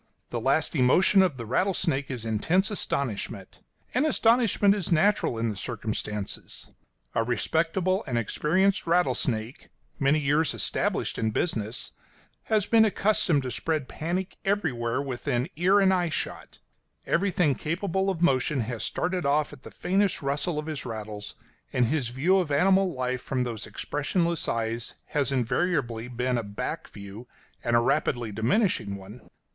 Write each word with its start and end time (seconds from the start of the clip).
The 0.31 0.39
last 0.41 0.75
emotion 0.75 1.21
of 1.21 1.37
the 1.37 1.45
rattlesnake 1.45 2.09
is 2.09 2.25
intense 2.25 2.71
astonishment; 2.71 3.61
and 3.93 4.03
astonishment 4.03 4.73
is 4.73 4.91
natural, 4.91 5.37
in 5.37 5.49
the 5.49 5.55
circumstances. 5.55 6.71
A 7.13 7.23
respectable 7.23 8.03
and 8.07 8.17
experienced 8.17 8.87
rattlesnake, 8.87 9.69
many 9.99 10.17
years 10.17 10.55
established 10.55 11.19
in 11.19 11.29
business, 11.29 11.91
has 12.45 12.65
been 12.65 12.83
accustomed 12.83 13.43
to 13.43 13.51
spread 13.51 13.87
panic 13.87 14.37
everywhere 14.43 15.03
within 15.03 15.47
ear 15.55 15.79
and 15.79 15.93
eye 15.93 16.09
shot; 16.09 16.57
everything 17.05 17.53
capable 17.53 18.09
of 18.09 18.23
motion 18.23 18.61
has 18.61 18.83
started 18.83 19.23
off 19.23 19.53
at 19.53 19.61
the 19.61 19.69
faintest 19.69 20.23
rustle 20.23 20.57
of 20.57 20.65
his 20.65 20.83
rattles, 20.83 21.35
and 21.71 21.85
his 21.85 22.09
view 22.09 22.39
of 22.39 22.49
animal 22.49 22.91
life 22.91 23.21
from 23.21 23.43
those 23.43 23.67
expressionless 23.67 24.47
eyes 24.47 24.95
has 25.09 25.31
invariably 25.31 26.07
been 26.07 26.39
a 26.39 26.43
back 26.43 26.87
view, 26.89 27.27
and 27.63 27.75
a 27.75 27.79
rapidly 27.79 28.31
diminishing 28.31 28.95
one. 28.95 29.29